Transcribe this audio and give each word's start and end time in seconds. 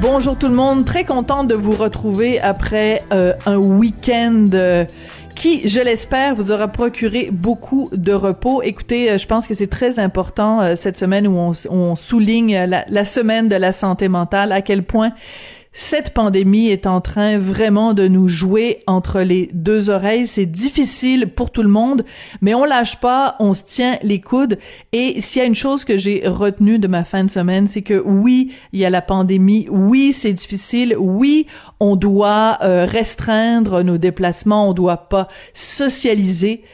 Bonjour 0.00 0.34
tout 0.34 0.48
le 0.48 0.54
monde, 0.54 0.86
très 0.86 1.04
contente 1.04 1.46
de 1.46 1.54
vous 1.54 1.74
retrouver 1.74 2.40
après 2.40 3.02
euh, 3.12 3.34
un 3.44 3.58
week-end 3.58 4.46
euh, 4.54 4.86
qui, 5.36 5.68
je 5.68 5.78
l'espère, 5.78 6.34
vous 6.34 6.52
aura 6.52 6.68
procuré 6.68 7.28
beaucoup 7.30 7.90
de 7.92 8.14
repos. 8.14 8.62
Écoutez, 8.62 9.10
euh, 9.10 9.18
je 9.18 9.26
pense 9.26 9.46
que 9.46 9.52
c'est 9.52 9.66
très 9.66 9.98
important 9.98 10.74
cette 10.74 10.96
semaine 10.96 11.26
où 11.26 11.52
on, 11.68 11.96
souligne 11.96 12.64
la, 12.64 13.04
semaine 13.04 13.50
de 13.50 13.56
la 13.56 13.72
santé 13.72 14.08
mentale, 14.08 14.52
à 14.52 14.62
quel 14.62 14.84
point 14.84 15.12
cette 15.72 16.14
pandémie 16.14 16.68
est 16.68 16.86
en 16.86 17.00
train 17.00 17.38
vraiment 17.38 17.94
de 17.94 18.08
nous 18.08 18.26
jouer 18.26 18.82
entre 18.88 19.20
les 19.20 19.48
deux 19.52 19.88
oreilles. 19.88 20.26
C'est 20.26 20.46
difficile 20.46 21.28
pour 21.28 21.52
tout 21.52 21.62
le 21.62 21.68
monde, 21.68 22.04
mais 22.40 22.54
on 22.54 22.64
lâche 22.64 22.98
pas, 22.98 23.36
on 23.38 23.54
se 23.54 23.62
tient 23.62 23.96
les 24.02 24.20
coudes. 24.20 24.58
Et 24.92 25.20
s'il 25.20 25.40
y 25.40 25.44
a 25.44 25.46
une 25.46 25.54
chose 25.54 25.84
que 25.84 25.96
j'ai 25.96 26.22
retenue 26.26 26.80
de 26.80 26.88
ma 26.88 27.04
fin 27.04 27.22
de 27.22 27.30
semaine, 27.30 27.68
c'est 27.68 27.82
que 27.82 28.02
oui, 28.04 28.52
il 28.72 28.80
y 28.80 28.84
a 28.84 28.90
la 28.90 29.02
pandémie, 29.02 29.68
oui, 29.70 30.12
c'est 30.12 30.32
difficile, 30.32 30.96
oui, 30.98 31.46
on 31.78 31.94
doit 31.94 32.58
euh, 32.62 32.84
restreindre 32.84 33.84
nos 33.84 33.96
déplacements, 33.96 34.68
on 34.68 34.72
doit 34.72 35.08
pas 35.08 35.28
socialiser, 35.54 36.64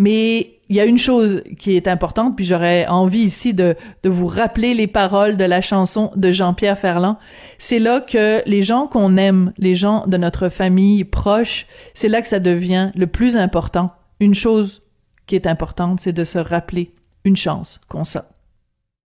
mais 0.00 0.60
il 0.70 0.76
y 0.76 0.80
a 0.80 0.86
une 0.86 0.96
chose 0.96 1.42
qui 1.58 1.76
est 1.76 1.86
importante, 1.86 2.34
puis 2.34 2.46
j'aurais 2.46 2.86
envie 2.86 3.20
ici 3.20 3.52
de, 3.52 3.76
de 4.02 4.08
vous 4.08 4.28
rappeler 4.28 4.72
les 4.72 4.86
paroles 4.86 5.36
de 5.36 5.44
la 5.44 5.60
chanson 5.60 6.10
de 6.16 6.30
Jean-Pierre 6.30 6.78
Ferland. 6.78 7.18
C'est 7.58 7.78
là 7.78 8.00
que 8.00 8.40
les 8.46 8.62
gens 8.62 8.86
qu'on 8.86 9.18
aime, 9.18 9.52
les 9.58 9.76
gens 9.76 10.06
de 10.06 10.16
notre 10.16 10.48
famille 10.48 11.04
proche, 11.04 11.66
c'est 11.92 12.08
là 12.08 12.22
que 12.22 12.28
ça 12.28 12.40
devient 12.40 12.92
le 12.94 13.08
plus 13.08 13.36
important. 13.36 13.90
Une 14.20 14.34
chose 14.34 14.80
qui 15.26 15.34
est 15.34 15.46
importante, 15.46 16.00
c'est 16.00 16.14
de 16.14 16.24
se 16.24 16.38
rappeler 16.38 16.94
une 17.26 17.36
chance 17.36 17.78
qu'on 17.86 18.02
a. 18.02 18.24